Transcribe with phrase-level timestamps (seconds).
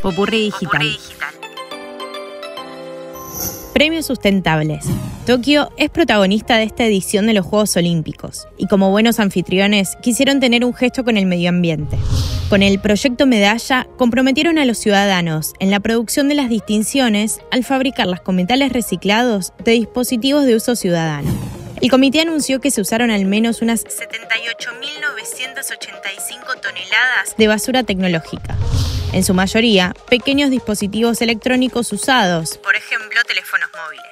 [0.00, 0.86] Popurrí digital.
[3.74, 4.86] Premios sustentables.
[5.26, 10.40] Tokio es protagonista de esta edición de los Juegos Olímpicos y como buenos anfitriones quisieron
[10.40, 11.98] tener un gesto con el medio ambiente.
[12.48, 17.64] Con el proyecto Medalla comprometieron a los ciudadanos en la producción de las distinciones al
[17.64, 21.53] fabricarlas con metales reciclados de dispositivos de uso ciudadano.
[21.84, 28.56] El comité anunció que se usaron al menos unas 78.985 toneladas de basura tecnológica.
[29.12, 34.06] En su mayoría, pequeños dispositivos electrónicos usados, por ejemplo, teléfonos móviles.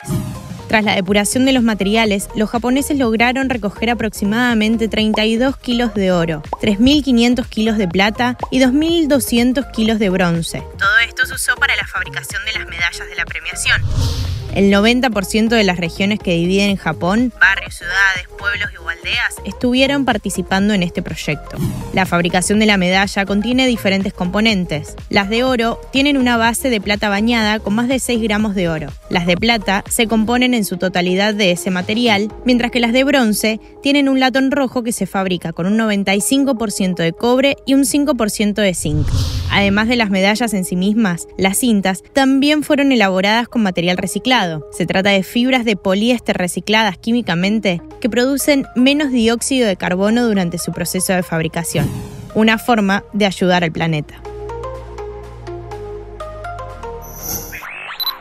[0.69, 6.43] Tras la depuración de los materiales, los japoneses lograron recoger aproximadamente 32 kilos de oro,
[6.61, 10.63] 3.500 kilos de plata y 2.200 kilos de bronce.
[10.79, 13.81] Todo esto se usó para la fabricación de las medallas de la premiación.
[14.55, 20.75] El 90% de las regiones que dividen Japón, barrios, ciudades, pueblos y aldeas, estuvieron participando
[20.75, 21.57] en este proyecto.
[21.95, 24.95] La fabricación de la medalla contiene diferentes componentes.
[25.09, 28.69] Las de oro tienen una base de plata bañada con más de 6 gramos de
[28.69, 28.89] oro.
[29.09, 33.05] Las de plata se componen en su totalidad de ese material, mientras que las de
[33.05, 37.85] bronce tienen un latón rojo que se fabrica con un 95% de cobre y un
[37.85, 39.07] 5% de zinc.
[39.51, 43.99] Además de las medallas en sí mismas, las cintas también fueron elaboradas con material
[44.43, 44.69] reciclado.
[44.73, 50.59] Se trata de fibras de poliéster recicladas químicamente que producen menos dióxido de carbono durante
[50.59, 51.89] su proceso de fabricación.
[52.35, 54.15] Una forma de ayudar al planeta.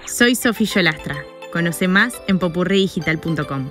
[0.06, 1.16] Soy Sofía Yolastra.
[1.52, 3.70] Conoce más en popurridigital.com.